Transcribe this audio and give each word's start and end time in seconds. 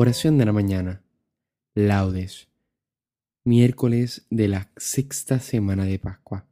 Oración 0.00 0.38
de 0.38 0.44
la 0.44 0.52
mañana. 0.52 1.02
Laudes. 1.74 2.46
Miércoles 3.42 4.28
de 4.30 4.46
la 4.46 4.70
sexta 4.76 5.40
semana 5.40 5.86
de 5.86 5.98
Pascua. 5.98 6.46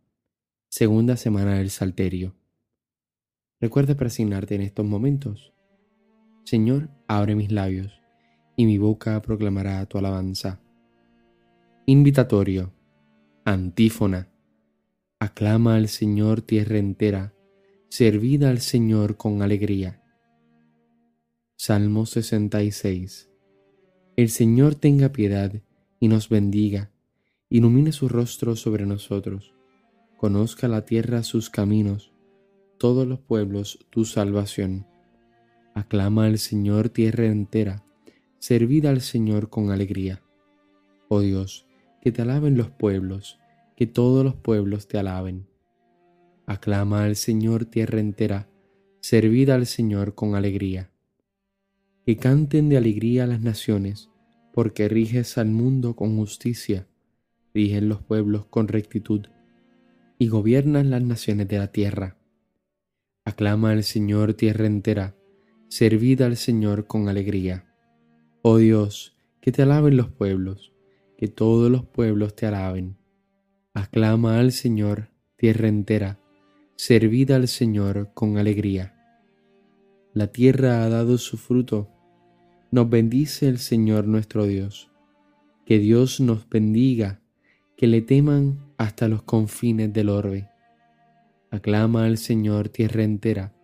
Segunda 0.69 1.17
semana 1.17 1.55
del 1.55 1.71
Salterio. 1.71 2.35
Recuerda 3.61 3.95
presignarte 3.95 4.57
en 4.57 4.63
estos 4.63 4.85
momentos. 4.85 5.53
Señor, 6.43 6.91
abre 7.07 7.37
mis 7.37 7.53
labios, 7.53 8.03
y 8.57 8.67
mi 8.67 8.79
boca 8.79 9.23
proclamará 9.23 9.87
tu 9.87 9.99
alabanza. 9.99 10.61
Invitatorio. 11.87 12.73
Antífona. 13.45 14.29
Aclama 15.21 15.77
al 15.77 15.87
Señor 15.87 16.43
tierra 16.43 16.79
entera, 16.79 17.33
servida 17.91 18.51
al 18.51 18.59
Señor 18.59 19.17
con 19.17 19.41
alegría. 19.41 20.03
Salmo 21.55 22.07
66. 22.07 23.31
El 24.17 24.31
Señor 24.31 24.77
tenga 24.77 25.11
piedad 25.11 25.53
y 26.01 26.09
nos 26.09 26.31
bendiga, 26.31 26.91
ilumine 27.51 27.93
su 27.93 28.09
rostro 28.09 28.57
sobre 28.57 28.87
nosotros, 28.87 29.53
conozca 30.17 30.69
la 30.69 30.87
tierra 30.87 31.23
sus 31.23 31.51
caminos, 31.51 32.15
todos 32.79 33.07
los 33.07 33.19
pueblos 33.19 33.79
tu 33.91 34.07
salvación. 34.07 34.87
Aclama 35.75 36.25
al 36.25 36.39
Señor 36.39 36.89
tierra 36.89 37.27
entera, 37.27 37.85
servida 38.39 38.89
al 38.89 39.03
Señor 39.03 39.51
con 39.51 39.71
alegría. 39.71 40.23
Oh 41.09 41.21
Dios, 41.21 41.67
que 42.01 42.11
te 42.11 42.23
alaben 42.23 42.57
los 42.57 42.71
pueblos, 42.71 43.39
que 43.77 43.87
todos 43.87 44.25
los 44.25 44.35
pueblos 44.35 44.89
te 44.89 44.97
alaben. 44.97 45.47
Aclama 46.47 47.05
al 47.05 47.17
Señor 47.17 47.67
tierra 47.67 48.01
entera, 48.01 48.49
servida 49.01 49.57
al 49.57 49.67
Señor 49.67 50.15
con 50.15 50.37
alegría 50.37 50.91
que 52.07 52.17
canten 52.17 52.69
de 52.69 52.77
alegría 52.77 53.27
las 53.27 53.41
naciones, 53.41 54.11
porque 54.55 54.89
riges 54.89 55.39
al 55.39 55.49
mundo 55.49 55.97
con 55.97 56.17
justicia, 56.17 56.87
rigen 57.53 57.89
los 57.89 58.01
pueblos 58.01 58.47
con 58.47 58.69
rectitud, 58.69 59.27
y 60.17 60.29
gobiernan 60.29 60.91
las 60.91 61.03
naciones 61.03 61.49
de 61.49 61.59
la 61.59 61.73
tierra. 61.73 62.17
Aclama 63.25 63.73
al 63.73 63.83
Señor 63.83 64.35
tierra 64.35 64.67
entera, 64.67 65.17
servid 65.67 66.23
al 66.23 66.37
Señor 66.37 66.87
con 66.87 67.09
alegría. 67.09 67.67
Oh 68.43 68.59
Dios, 68.59 69.19
que 69.41 69.51
te 69.51 69.63
alaben 69.63 69.97
los 69.97 70.09
pueblos, 70.09 70.73
que 71.19 71.27
todos 71.27 71.73
los 71.73 71.87
pueblos 71.87 72.37
te 72.37 72.47
alaben. 72.47 72.97
Aclama 73.75 74.39
al 74.39 74.53
Señor 74.53 75.11
tierra 75.35 75.67
entera, 75.67 76.21
servid 76.77 77.33
al 77.33 77.49
Señor 77.49 78.13
con 78.15 78.39
alegría. 78.39 78.95
La 80.15 80.29
tierra 80.29 80.85
ha 80.85 80.89
dado 80.89 81.19
su 81.19 81.37
fruto, 81.37 81.96
nos 82.71 82.91
bendice 82.91 83.49
el 83.49 83.59
Señor 83.59 84.07
nuestro 84.07 84.47
Dios. 84.47 84.91
Que 85.65 85.79
Dios 85.79 86.21
nos 86.21 86.49
bendiga, 86.49 87.21
que 87.77 87.87
le 87.87 88.03
teman 88.03 88.73
hasta 88.79 89.09
los 89.09 89.23
confines 89.23 89.93
del 89.93 90.09
orbe. 90.09 90.49
Aclama 91.51 92.05
al 92.05 92.19
Señor 92.19 92.69
tierra 92.69 93.05
entera, 93.05 93.55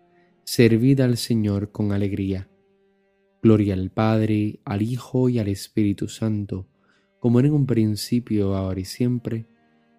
servid 0.44 1.00
al 1.00 1.16
Señor 1.16 1.72
con 1.72 1.92
alegría. 1.92 2.48
Gloria 3.42 3.74
al 3.74 3.90
Padre, 3.90 4.60
al 4.64 4.82
Hijo 4.82 5.28
y 5.28 5.38
al 5.38 5.48
Espíritu 5.48 6.08
Santo, 6.08 6.68
como 7.18 7.40
en 7.40 7.52
un 7.52 7.66
principio, 7.66 8.54
ahora 8.54 8.80
y 8.80 8.84
siempre, 8.84 9.46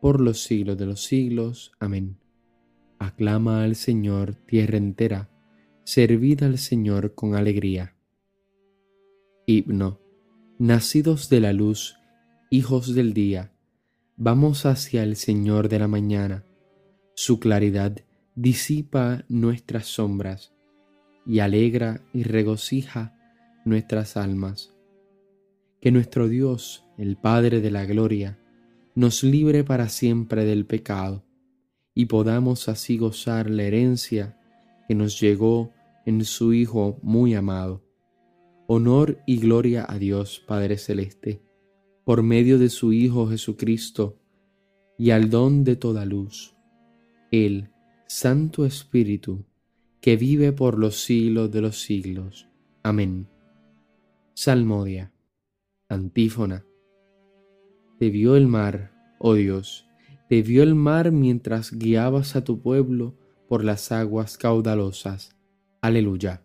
por 0.01 0.21
los 0.21 0.43
siglos 0.43 0.77
de 0.77 0.85
los 0.85 1.03
siglos. 1.03 1.73
Amén. 1.79 2.17
Aclama 2.99 3.63
al 3.63 3.75
Señor 3.75 4.35
tierra 4.35 4.77
entera, 4.77 5.29
servid 5.83 6.43
al 6.43 6.57
Señor 6.57 7.15
con 7.15 7.35
alegría. 7.35 7.95
Himno. 9.45 9.99
Nacidos 10.57 11.27
de 11.27 11.41
la 11.41 11.51
luz, 11.51 11.97
hijos 12.49 12.95
del 12.95 13.13
día, 13.13 13.51
vamos 14.15 14.65
hacia 14.65 15.03
el 15.03 15.17
Señor 15.17 15.67
de 15.67 15.79
la 15.79 15.89
mañana. 15.89 16.45
Su 17.13 17.39
claridad 17.39 17.97
disipa 18.35 19.25
nuestras 19.27 19.87
sombras 19.87 20.53
y 21.25 21.39
alegra 21.39 22.01
y 22.13 22.23
regocija 22.23 23.17
nuestras 23.65 24.15
almas. 24.15 24.73
Que 25.81 25.91
nuestro 25.91 26.29
Dios, 26.29 26.85
el 26.97 27.17
Padre 27.17 27.59
de 27.59 27.71
la 27.71 27.85
Gloria, 27.85 28.39
nos 28.95 29.23
libre 29.23 29.65
para 29.65 29.89
siempre 29.89 30.45
del 30.45 30.65
pecado 30.65 31.25
y 31.93 32.05
podamos 32.05 32.69
así 32.69 32.97
gozar 32.97 33.49
la 33.49 33.63
herencia 33.63 34.39
que 34.87 34.95
nos 34.95 35.19
llegó 35.19 35.73
en 36.05 36.23
su 36.23 36.53
Hijo 36.53 36.97
muy 37.01 37.33
amado. 37.33 37.83
Honor 38.73 39.19
y 39.27 39.37
gloria 39.37 39.85
a 39.87 39.99
Dios 39.99 40.43
Padre 40.47 40.79
Celeste, 40.79 41.43
por 42.05 42.23
medio 42.23 42.57
de 42.57 42.69
su 42.69 42.91
Hijo 42.91 43.29
Jesucristo, 43.29 44.17
y 44.97 45.11
al 45.11 45.29
don 45.29 45.63
de 45.63 45.75
toda 45.75 46.05
luz, 46.05 46.55
el 47.29 47.69
Santo 48.07 48.65
Espíritu, 48.65 49.45
que 50.01 50.17
vive 50.17 50.53
por 50.53 50.79
los 50.79 51.03
siglos 51.03 51.51
de 51.51 51.61
los 51.61 51.81
siglos. 51.81 52.47
Amén. 52.81 53.27
Salmodia. 54.33 55.13
Antífona. 55.87 56.65
Te 57.99 58.09
vio 58.09 58.35
el 58.35 58.47
mar, 58.47 58.91
oh 59.19 59.35
Dios, 59.35 59.85
te 60.29 60.41
vio 60.41 60.63
el 60.63 60.73
mar 60.73 61.11
mientras 61.11 61.77
guiabas 61.77 62.35
a 62.35 62.43
tu 62.43 62.59
pueblo 62.59 63.13
por 63.47 63.63
las 63.63 63.91
aguas 63.91 64.35
caudalosas. 64.35 65.37
Aleluya. 65.79 66.41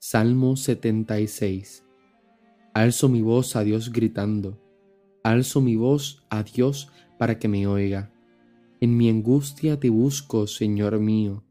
Salmo 0.00 0.54
76. 0.54 1.84
Alzo 2.72 3.08
mi 3.08 3.20
voz 3.20 3.56
a 3.56 3.64
Dios 3.64 3.90
gritando, 3.90 4.56
alzo 5.24 5.60
mi 5.60 5.74
voz 5.74 6.24
a 6.30 6.44
Dios 6.44 6.92
para 7.18 7.40
que 7.40 7.48
me 7.48 7.66
oiga. 7.66 8.12
En 8.80 8.96
mi 8.96 9.10
angustia 9.10 9.80
te 9.80 9.90
busco, 9.90 10.46
Señor 10.46 11.00
mío, 11.00 11.42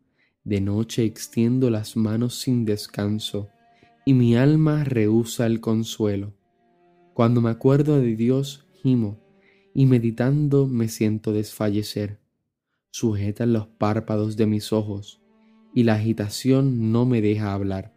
de 0.46 0.62
noche 0.62 1.04
extiendo 1.04 1.70
las 1.70 1.98
manos 1.98 2.40
sin 2.40 2.64
descanso, 2.64 3.50
y 4.06 4.14
mi 4.14 4.38
alma 4.38 4.86
rehúsa 4.86 5.46
el 5.46 5.60
consuelo. 5.60 6.34
Cuando 7.14 7.42
me 7.42 7.50
acuerdo 7.50 8.00
de 8.00 8.16
Dios, 8.16 8.66
gimo, 8.82 9.20
y 9.74 9.88
meditando 9.88 10.68
me 10.68 10.88
siento 10.88 11.34
desfallecer. 11.34 12.22
Sujetan 12.92 13.52
los 13.52 13.68
párpados 13.68 14.38
de 14.38 14.46
mis 14.46 14.72
ojos, 14.72 15.22
y 15.76 15.84
la 15.84 15.96
agitación 15.96 16.94
no 16.94 17.06
me 17.06 17.22
deja 17.22 17.54
hablar 17.54 17.97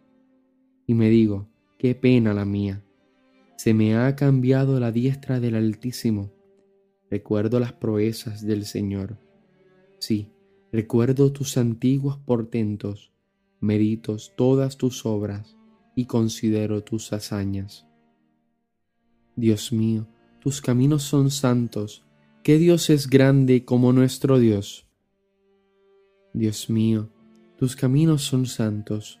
Y 0.91 0.93
me 0.93 1.09
digo, 1.09 1.47
qué 1.77 1.95
pena 1.95 2.33
la 2.33 2.43
mía. 2.43 2.83
Se 3.55 3.73
me 3.73 3.95
ha 3.95 4.13
cambiado 4.17 4.77
la 4.77 4.91
diestra 4.91 5.39
del 5.39 5.55
Altísimo. 5.55 6.33
Recuerdo 7.09 7.61
las 7.61 7.71
proezas 7.71 8.45
del 8.45 8.65
Señor. 8.65 9.17
Sí, 9.99 10.33
recuerdo 10.69 11.31
tus 11.31 11.55
antiguos 11.55 12.17
portentos, 12.17 13.13
medito 13.61 14.17
todas 14.35 14.75
tus 14.75 15.05
obras 15.05 15.55
y 15.95 16.07
considero 16.07 16.83
tus 16.83 17.13
hazañas. 17.13 17.87
Dios 19.37 19.71
mío, 19.71 20.09
tus 20.41 20.59
caminos 20.59 21.03
son 21.03 21.31
santos. 21.31 22.03
¿Qué 22.43 22.57
Dios 22.57 22.89
es 22.89 23.07
grande 23.07 23.63
como 23.63 23.93
nuestro 23.93 24.39
Dios? 24.39 24.89
Dios 26.33 26.69
mío, 26.69 27.07
tus 27.55 27.77
caminos 27.77 28.23
son 28.23 28.45
santos 28.45 29.20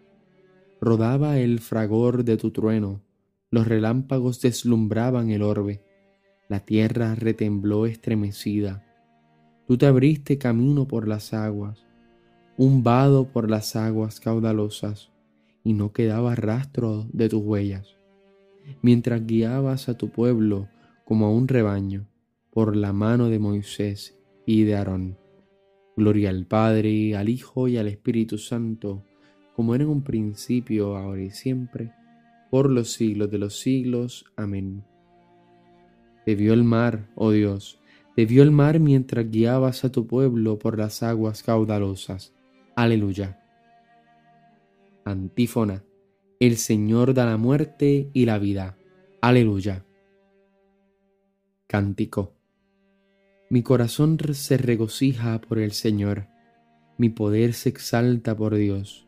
rodaba 0.81 1.37
el 1.37 1.59
fragor 1.59 2.25
de 2.25 2.37
tu 2.37 2.49
trueno, 2.49 3.01
los 3.51 3.67
relámpagos 3.67 4.41
deslumbraban 4.41 5.29
el 5.29 5.43
orbe, 5.43 5.83
la 6.49 6.61
tierra 6.61 7.13
retembló 7.13 7.85
estremecida. 7.85 8.83
Tú 9.67 9.77
te 9.77 9.85
abriste 9.85 10.39
camino 10.39 10.87
por 10.87 11.07
las 11.07 11.33
aguas, 11.33 11.85
un 12.57 12.83
vado 12.83 13.31
por 13.31 13.49
las 13.49 13.75
aguas 13.75 14.19
caudalosas, 14.19 15.11
y 15.63 15.73
no 15.73 15.93
quedaba 15.93 16.33
rastro 16.33 17.07
de 17.13 17.29
tus 17.29 17.43
huellas, 17.43 17.95
mientras 18.81 19.25
guiabas 19.27 19.87
a 19.87 19.97
tu 19.97 20.09
pueblo 20.09 20.67
como 21.05 21.27
a 21.27 21.31
un 21.31 21.47
rebaño 21.47 22.07
por 22.49 22.75
la 22.75 22.91
mano 22.91 23.29
de 23.29 23.37
Moisés 23.37 24.17
y 24.47 24.63
de 24.63 24.75
Aarón. 24.75 25.17
Gloria 25.95 26.31
al 26.31 26.47
Padre, 26.47 27.15
al 27.15 27.29
Hijo 27.29 27.67
y 27.67 27.77
al 27.77 27.87
Espíritu 27.87 28.37
Santo, 28.39 29.05
como 29.61 29.75
era 29.75 29.83
en 29.83 29.91
un 29.91 30.01
principio, 30.01 30.97
ahora 30.97 31.21
y 31.21 31.29
siempre, 31.29 31.93
por 32.49 32.71
los 32.71 32.93
siglos 32.93 33.29
de 33.29 33.37
los 33.37 33.59
siglos. 33.59 34.25
Amén. 34.35 34.83
Te 36.25 36.33
vio 36.33 36.53
el 36.53 36.63
mar, 36.63 37.11
oh 37.13 37.29
Dios, 37.29 37.79
te 38.15 38.25
vio 38.25 38.41
el 38.41 38.49
mar 38.49 38.79
mientras 38.79 39.29
guiabas 39.29 39.85
a 39.85 39.91
tu 39.91 40.07
pueblo 40.07 40.57
por 40.57 40.79
las 40.79 41.03
aguas 41.03 41.43
caudalosas. 41.43 42.33
Aleluya. 42.75 43.39
Antífona. 45.05 45.83
El 46.39 46.57
Señor 46.57 47.13
da 47.13 47.27
la 47.27 47.37
muerte 47.37 48.09
y 48.13 48.25
la 48.25 48.39
vida. 48.39 48.79
Aleluya. 49.21 49.85
Cántico. 51.67 52.33
Mi 53.51 53.61
corazón 53.61 54.17
se 54.33 54.57
regocija 54.57 55.39
por 55.39 55.59
el 55.59 55.73
Señor, 55.73 56.25
mi 56.97 57.09
poder 57.09 57.53
se 57.53 57.69
exalta 57.69 58.35
por 58.35 58.55
Dios, 58.55 59.07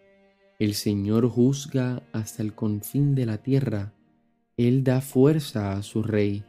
el 0.61 0.75
Señor 0.75 1.27
juzga 1.27 2.03
hasta 2.13 2.43
el 2.43 2.53
confín 2.53 3.15
de 3.15 3.25
la 3.25 3.39
tierra, 3.39 3.95
Él 4.57 4.83
da 4.83 5.01
fuerza 5.01 5.73
a 5.73 5.81
su 5.81 6.03
rey 6.03 6.43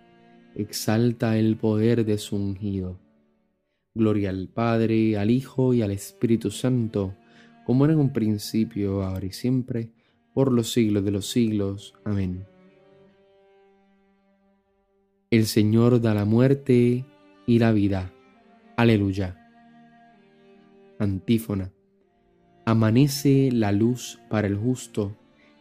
exalta 0.55 1.39
el 1.39 1.57
poder 1.57 2.05
de 2.05 2.19
su 2.19 2.37
ungido. 2.37 2.99
Gloria 3.95 4.29
al 4.29 4.49
Padre, 4.49 5.17
al 5.17 5.31
Hijo 5.31 5.73
y 5.73 5.81
al 5.81 5.93
Espíritu 5.93 6.51
Santo, 6.51 7.15
como 7.65 7.87
era 7.87 7.95
en 7.95 8.01
un 8.01 8.13
principio, 8.13 9.03
ahora 9.03 9.25
y 9.25 9.33
siempre, 9.33 9.93
por 10.35 10.53
los 10.53 10.71
siglos 10.71 11.07
de 11.07 11.11
los 11.11 11.31
siglos. 11.31 11.95
Amén. 12.05 12.45
El 15.31 15.47
Señor 15.47 16.03
da 16.03 16.13
la 16.13 16.27
muerte 16.27 17.07
y 17.47 17.59
la 17.59 17.73
vida. 17.73 18.13
Aleluya. 18.77 19.39
Antífona. 20.99 21.73
Amanece 22.65 23.51
la 23.51 23.73
luz 23.73 24.21
para 24.31 24.47
el 24.47 24.57
justo 24.57 25.17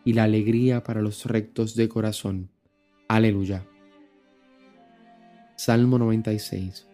y 0.05 0.13
la 0.13 0.23
alegría 0.23 0.83
para 0.83 1.01
los 1.01 1.25
rectos 1.25 1.75
de 1.75 1.89
corazón. 1.89 2.51
Aleluya. 3.07 3.65
Salmo 5.55 5.97
96. 5.97 6.87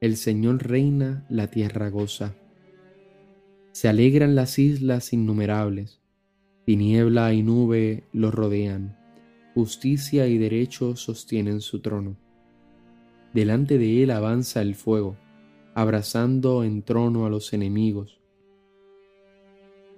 El 0.00 0.16
Señor 0.16 0.66
reina, 0.66 1.24
la 1.28 1.46
tierra 1.46 1.90
goza. 1.90 2.34
Se 3.70 3.88
alegran 3.88 4.34
las 4.34 4.58
islas 4.58 5.12
innumerables, 5.12 6.00
tiniebla 6.66 7.32
y 7.34 7.44
nube 7.44 8.02
los 8.12 8.34
rodean, 8.34 8.98
justicia 9.54 10.26
y 10.26 10.38
derecho 10.38 10.96
sostienen 10.96 11.60
su 11.60 11.80
trono. 11.80 12.16
Delante 13.32 13.78
de 13.78 14.02
él 14.02 14.10
avanza 14.10 14.60
el 14.60 14.74
fuego, 14.74 15.16
abrazando 15.74 16.64
en 16.64 16.82
trono 16.82 17.26
a 17.26 17.30
los 17.30 17.52
enemigos. 17.52 18.21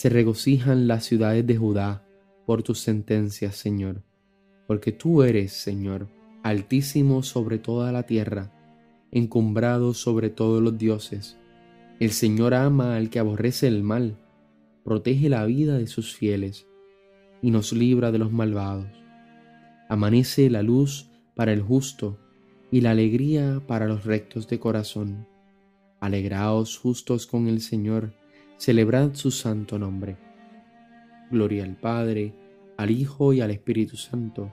se 0.00 0.08
regocijan 0.08 0.88
las 0.88 1.04
ciudades 1.04 1.46
de 1.46 1.58
Judá 1.58 2.02
por 2.46 2.62
tus 2.62 2.78
sentencias, 2.78 3.54
Señor, 3.54 4.02
porque 4.66 4.92
tú 4.92 5.22
eres, 5.22 5.52
Señor, 5.52 6.08
altísimo 6.42 7.22
sobre 7.22 7.58
toda 7.58 7.92
la 7.92 8.04
tierra, 8.04 8.50
encumbrado 9.10 9.92
sobre 9.92 10.30
todos 10.30 10.62
los 10.62 10.78
dioses. 10.78 11.36
El 11.98 12.12
Señor 12.12 12.54
ama 12.54 12.96
al 12.96 13.10
que 13.10 13.18
aborrece 13.18 13.68
el 13.68 13.82
mal, 13.82 14.16
protege 14.84 15.28
la 15.28 15.44
vida 15.44 15.76
de 15.76 15.86
sus 15.86 16.14
fieles 16.14 16.66
y 17.42 17.50
nos 17.50 17.74
libra 17.74 18.10
de 18.10 18.20
los 18.20 18.32
malvados. 18.32 18.88
Amanece 19.90 20.48
la 20.48 20.62
luz 20.62 21.10
para 21.34 21.52
el 21.52 21.60
justo 21.60 22.18
y 22.70 22.80
la 22.80 22.92
alegría 22.92 23.60
para 23.66 23.86
los 23.86 24.06
rectos 24.06 24.48
de 24.48 24.58
corazón. 24.58 25.26
Alegraos 26.00 26.78
justos 26.78 27.26
con 27.26 27.48
el 27.48 27.60
Señor, 27.60 28.14
celebrad 28.60 29.14
su 29.14 29.30
santo 29.30 29.78
nombre. 29.78 30.18
Gloria 31.30 31.64
al 31.64 31.76
Padre, 31.76 32.34
al 32.76 32.90
Hijo 32.90 33.32
y 33.32 33.40
al 33.40 33.50
Espíritu 33.50 33.96
Santo 33.96 34.52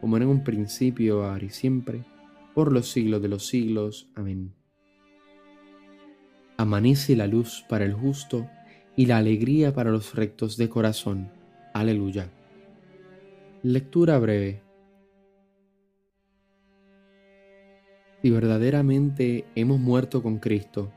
como 0.00 0.16
en 0.16 0.26
un 0.26 0.42
principio, 0.42 1.24
ahora 1.24 1.44
y 1.44 1.50
siempre, 1.50 2.04
por 2.54 2.72
los 2.72 2.88
siglos 2.88 3.20
de 3.20 3.28
los 3.28 3.46
siglos. 3.46 4.08
Amén. 4.14 4.54
Amanece 6.56 7.16
la 7.16 7.26
luz 7.26 7.64
para 7.68 7.84
el 7.84 7.92
justo 7.92 8.48
y 8.96 9.06
la 9.06 9.18
alegría 9.18 9.74
para 9.74 9.90
los 9.90 10.14
rectos 10.14 10.56
de 10.56 10.68
corazón. 10.68 11.30
Aleluya. 11.74 12.30
Lectura 13.62 14.18
breve. 14.18 14.62
Si 18.22 18.30
verdaderamente 18.30 19.44
hemos 19.54 19.80
muerto 19.80 20.22
con 20.22 20.38
Cristo, 20.38 20.92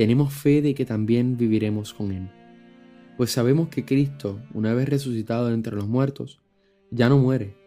tenemos 0.00 0.32
fe 0.32 0.62
de 0.62 0.74
que 0.74 0.86
también 0.86 1.36
viviremos 1.36 1.92
con 1.92 2.10
Él. 2.10 2.30
Pues 3.18 3.30
sabemos 3.30 3.68
que 3.68 3.84
Cristo, 3.84 4.40
una 4.54 4.72
vez 4.72 4.88
resucitado 4.88 5.52
entre 5.52 5.76
los 5.76 5.86
muertos, 5.86 6.40
ya 6.90 7.10
no 7.10 7.18
muere 7.18 7.60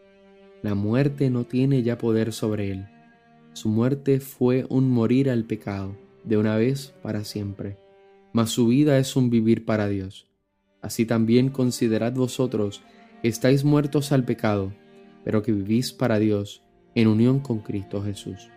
la 0.63 0.75
muerte 0.75 1.30
no 1.30 1.44
tiene 1.44 1.84
ya 1.84 1.98
poder 1.98 2.32
sobre 2.32 2.72
él. 2.72 2.88
Su 3.52 3.68
muerte 3.68 4.22
fue 4.22 4.66
un 4.70 4.90
morir 4.90 5.30
al 5.30 5.44
pecado, 5.44 5.98
de 6.24 6.38
una 6.38 6.56
vez 6.56 6.96
para 7.04 7.25
siempre, 7.25 7.78
mas 8.32 8.50
su 8.50 8.68
vida 8.68 8.98
es 8.98 9.18
un 9.18 9.30
vivir 9.30 9.66
para 9.66 9.90
Dios. 9.90 10.25
Así 10.82 11.06
también 11.06 11.50
considerad 11.50 12.13
vosotros 12.13 12.82
que 13.22 13.28
estáis 13.28 13.66
muertos 13.66 14.13
al 14.13 14.24
pecado, 14.24 14.74
pero 15.25 15.44
que 15.44 15.52
vivís 15.52 15.92
para 15.92 16.18
Dios 16.18 16.63
en 16.96 17.08
unión 17.10 17.42
con 17.42 17.60
Cristo 17.60 18.02
Jesús. 18.02 18.48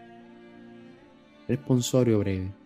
Responsorio 1.48 2.20
breve. 2.20 2.65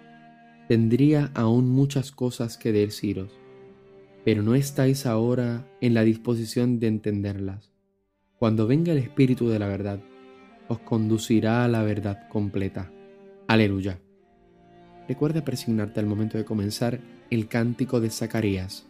Tendría 0.71 1.31
aún 1.33 1.69
muchas 1.69 2.13
cosas 2.13 2.57
que 2.57 2.71
deciros, 2.71 3.29
pero 4.23 4.41
no 4.41 4.55
estáis 4.55 5.05
ahora 5.05 5.67
en 5.81 5.93
la 5.93 6.05
disposición 6.05 6.79
de 6.79 6.87
entenderlas. 6.87 7.73
Cuando 8.39 8.67
venga 8.67 8.93
el 8.93 8.99
Espíritu 8.99 9.49
de 9.49 9.59
la 9.59 9.67
verdad, 9.67 9.99
os 10.69 10.79
conducirá 10.79 11.65
a 11.65 11.67
la 11.67 11.83
verdad 11.83 12.29
completa. 12.29 12.89
Aleluya. 13.49 13.99
Recuerda 15.09 15.43
presignarte 15.43 15.99
al 15.99 16.05
momento 16.05 16.37
de 16.37 16.45
comenzar 16.45 17.01
el 17.29 17.49
cántico 17.49 17.99
de 17.99 18.09
Zacarías. 18.09 18.87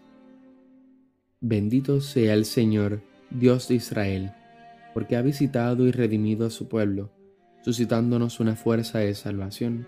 Bendito 1.40 2.00
sea 2.00 2.36
el 2.36 2.46
Señor, 2.46 3.02
Dios 3.32 3.70
de 3.70 3.74
Israel, 3.74 4.34
porque 4.94 5.16
ha 5.16 5.24
visitado 5.24 5.88
y 5.88 5.92
redimido 5.92 6.46
a 6.46 6.52
su 6.52 6.68
pueblo, 6.68 7.12
suscitándonos 7.64 8.40
una 8.40 8.56
fuerza 8.56 9.00
de 9.00 9.16
salvación 9.16 9.88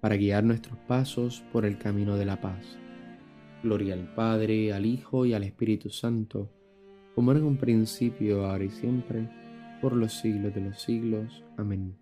para 0.00 0.16
guiar 0.16 0.44
nuestros 0.44 0.78
pasos 0.86 1.42
por 1.52 1.64
el 1.64 1.78
camino 1.78 2.16
de 2.16 2.26
la 2.26 2.40
paz. 2.40 2.78
Gloria 3.62 3.94
al 3.94 4.14
Padre, 4.14 4.72
al 4.72 4.86
Hijo 4.86 5.26
y 5.26 5.34
al 5.34 5.42
Espíritu 5.42 5.90
Santo, 5.90 6.50
como 7.14 7.30
era 7.30 7.40
en 7.40 7.46
un 7.46 7.56
principio, 7.56 8.46
ahora 8.46 8.64
y 8.64 8.70
siempre, 8.70 9.28
por 9.80 9.94
los 9.94 10.12
siglos 10.12 10.54
de 10.54 10.60
los 10.60 10.80
siglos. 10.80 11.44
Amén. 11.56 11.96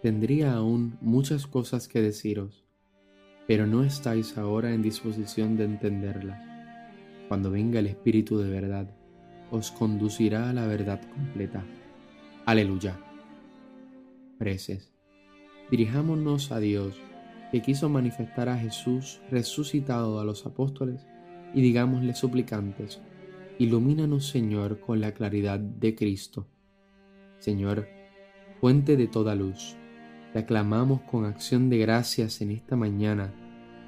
Tendría 0.00 0.54
aún 0.54 0.96
muchas 1.00 1.46
cosas 1.46 1.88
que 1.88 2.00
deciros, 2.00 2.64
pero 3.46 3.66
no 3.66 3.84
estáis 3.84 4.38
ahora 4.38 4.72
en 4.72 4.82
disposición 4.82 5.56
de 5.56 5.64
entenderlas. 5.64 6.40
Cuando 7.28 7.50
venga 7.50 7.80
el 7.80 7.86
Espíritu 7.86 8.38
de 8.38 8.50
verdad, 8.50 8.90
os 9.50 9.70
conducirá 9.70 10.50
a 10.50 10.52
la 10.52 10.66
verdad 10.66 11.00
completa. 11.14 11.64
Aleluya. 12.46 12.96
Dirijámonos 15.70 16.52
a 16.52 16.58
Dios, 16.58 17.00
que 17.50 17.62
quiso 17.62 17.88
manifestar 17.88 18.48
a 18.48 18.58
Jesús 18.58 19.20
resucitado 19.30 20.20
a 20.20 20.24
los 20.24 20.46
apóstoles, 20.46 21.06
y 21.54 21.62
digámosle 21.62 22.14
suplicantes, 22.14 23.00
ilumínanos 23.58 24.26
Señor 24.26 24.80
con 24.80 25.00
la 25.00 25.12
claridad 25.12 25.60
de 25.60 25.94
Cristo. 25.94 26.48
Señor, 27.38 27.88
fuente 28.60 28.96
de 28.96 29.06
toda 29.06 29.34
luz 29.34 29.76
te 30.32 30.38
aclamamos 30.38 31.02
con 31.02 31.26
acción 31.26 31.68
de 31.68 31.78
gracias 31.78 32.40
en 32.40 32.52
esta 32.52 32.74
mañana, 32.74 33.34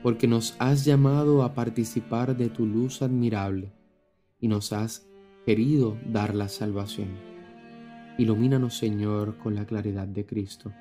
porque 0.02 0.26
nos 0.26 0.54
has 0.58 0.84
llamado 0.84 1.42
a 1.42 1.54
participar 1.54 2.36
de 2.36 2.50
tu 2.50 2.66
luz 2.66 3.00
admirable 3.00 3.72
y 4.40 4.48
nos 4.48 4.72
has 4.74 5.06
querido 5.46 5.96
dar 6.06 6.34
la 6.34 6.48
salvación. 6.48 7.33
Ilumínanos, 8.16 8.78
Señor, 8.78 9.38
con 9.38 9.56
la 9.56 9.66
claridad 9.66 10.06
de 10.06 10.24
Cristo. 10.24 10.72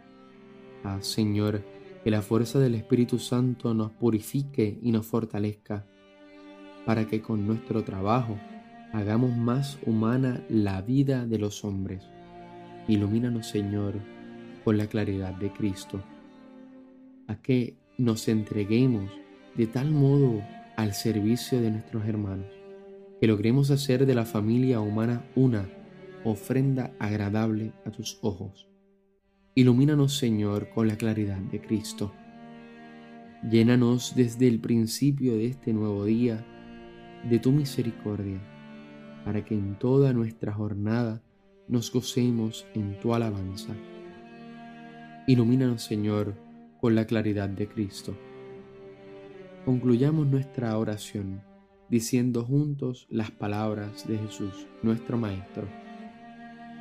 Haz, 0.84 1.08
Señor, 1.08 1.64
que 2.04 2.12
la 2.12 2.22
fuerza 2.22 2.60
del 2.60 2.76
Espíritu 2.76 3.18
Santo 3.18 3.74
nos 3.74 3.92
purifique 3.92 4.78
y 4.84 4.92
nos 4.92 5.08
fortalezca, 5.08 5.84
para 6.86 7.08
que 7.08 7.22
con 7.22 7.48
nuestro 7.48 7.84
trabajo 7.84 8.38
hagamos 8.92 9.36
más 9.36 9.80
humana 9.88 10.44
la 10.48 10.84
vida 10.84 11.26
de 11.26 11.40
los 11.40 11.66
hombres. 11.66 12.04
Ilumínanos, 12.88 13.48
Señor, 13.48 13.96
con 14.64 14.78
la 14.78 14.86
claridad 14.86 15.34
de 15.34 15.52
Cristo, 15.52 16.04
a 17.28 17.36
que 17.38 17.78
nos 17.98 18.28
entreguemos 18.28 19.10
de 19.56 19.66
tal 19.66 19.90
modo 19.90 20.40
al 20.78 20.94
servicio 20.94 21.60
de 21.62 21.72
nuestros 21.72 22.06
hermanos, 22.06 22.46
que 23.20 23.26
logremos 23.26 23.72
hacer 23.72 24.06
de 24.06 24.14
la 24.14 24.26
familia 24.26 24.82
humana 24.82 25.26
una 25.36 25.68
ofrenda 26.24 26.94
agradable 27.00 27.74
a 27.86 27.92
tus 27.92 28.20
ojos. 28.22 28.68
Ilumínanos, 29.56 30.18
Señor, 30.18 30.70
con 30.74 30.88
la 30.88 30.98
claridad 30.98 31.38
de 31.38 31.62
Cristo. 31.62 32.14
Llénanos 33.50 34.16
desde 34.16 34.48
el 34.48 34.60
principio 34.60 35.36
de 35.36 35.48
este 35.48 35.74
nuevo 35.74 36.06
día 36.06 36.46
de 37.30 37.40
tu 37.40 37.52
misericordia, 37.52 38.42
para 39.26 39.46
que 39.46 39.54
en 39.54 39.78
toda 39.78 40.14
nuestra 40.14 40.54
jornada 40.54 41.22
nos 41.68 41.92
gocemos 41.92 42.66
en 42.74 43.00
tu 43.00 43.14
alabanza. 43.14 43.74
Ilumínanos, 45.28 45.84
Señor, 45.84 46.36
con 46.82 46.96
la 46.96 47.06
claridad 47.06 47.50
de 47.50 47.68
Cristo. 47.68 48.18
Concluyamos 49.66 50.28
nuestra 50.28 50.78
oración 50.78 51.42
diciendo 51.90 52.44
juntos 52.44 53.08
las 53.10 53.32
palabras 53.32 54.08
de 54.08 54.18
Jesús, 54.18 54.68
nuestro 54.82 55.18
Maestro. 55.18 55.83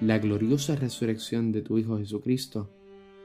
la 0.00 0.18
gloriosa 0.18 0.76
resurrección 0.76 1.52
de 1.52 1.62
tu 1.62 1.78
Hijo 1.78 1.98
Jesucristo, 1.98 2.70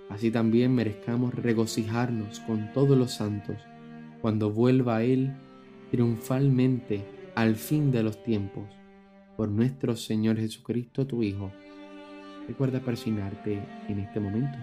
así 0.09 0.31
también 0.31 0.75
merezcamos 0.75 1.33
regocijarnos 1.33 2.39
con 2.41 2.71
todos 2.73 2.97
los 2.97 3.11
santos 3.11 3.57
cuando 4.21 4.51
vuelva 4.51 4.97
a 4.97 5.03
Él 5.03 5.33
triunfalmente 5.91 7.05
al 7.35 7.55
fin 7.55 7.91
de 7.91 8.03
los 8.03 8.23
tiempos, 8.23 8.65
por 9.35 9.49
nuestro 9.49 9.95
Señor 9.95 10.37
Jesucristo, 10.37 11.05
tu 11.07 11.23
Hijo. 11.23 11.51
Recuerda 12.47 12.79
persignarte 12.79 13.61
en 13.87 13.99
este 13.99 14.19
momento. 14.19 14.57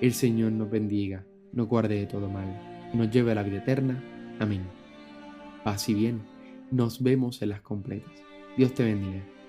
El 0.00 0.14
Señor 0.14 0.52
nos 0.52 0.70
bendiga, 0.70 1.24
nos 1.52 1.68
guarde 1.68 1.96
de 1.96 2.06
todo 2.06 2.28
mal 2.28 2.70
nos 2.92 3.10
lleve 3.10 3.32
a 3.32 3.34
la 3.34 3.42
vida 3.42 3.58
eterna. 3.58 4.02
Amén. 4.38 4.62
Paz 5.64 5.88
y 5.88 5.94
bien, 5.94 6.22
nos 6.70 7.02
vemos 7.02 7.42
en 7.42 7.50
las 7.50 7.60
completas. 7.60 8.12
Dios 8.56 8.74
te 8.74 8.84
bendiga. 8.84 9.39